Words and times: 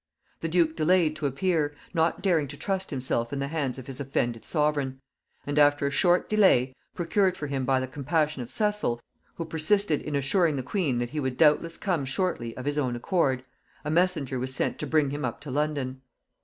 The 0.39 0.47
duke 0.49 0.75
delayed 0.75 1.15
to 1.17 1.27
appear, 1.27 1.75
not 1.93 2.23
daring 2.23 2.47
to 2.47 2.57
trust 2.57 2.89
himself 2.89 3.31
in 3.31 3.37
the 3.37 3.49
hands 3.49 3.77
of 3.77 3.85
his 3.85 3.99
offended 3.99 4.43
sovereign; 4.45 4.99
and 5.45 5.59
after 5.59 5.85
a 5.85 5.91
short 5.91 6.27
delay, 6.27 6.75
procured 6.95 7.37
for 7.37 7.45
him 7.45 7.65
by 7.65 7.79
the 7.79 7.85
compassion 7.85 8.41
of 8.41 8.49
Cecil, 8.49 8.99
who 9.35 9.45
persisted 9.45 10.01
in 10.01 10.15
assuring 10.15 10.55
the 10.55 10.63
queen 10.63 10.97
that 10.97 11.11
he 11.11 11.19
would 11.19 11.37
doubtless 11.37 11.77
come 11.77 12.03
shortly 12.05 12.57
of 12.57 12.65
his 12.65 12.79
own 12.79 12.95
accord, 12.95 13.45
a 13.85 13.91
messenger 13.91 14.39
was 14.39 14.55
sent 14.55 14.79
to 14.79 14.87
bring 14.87 15.11
him 15.11 15.23
up 15.23 15.39
to 15.41 15.51
London. 15.51 16.01